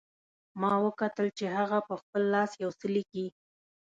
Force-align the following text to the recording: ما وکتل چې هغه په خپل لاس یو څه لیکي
ما 0.61 0.73
وکتل 0.85 1.27
چې 1.37 1.45
هغه 1.57 1.79
په 1.87 1.93
خپل 2.01 2.21
لاس 2.33 2.51
یو 2.63 2.71
څه 2.79 2.87
لیکي 2.95 3.25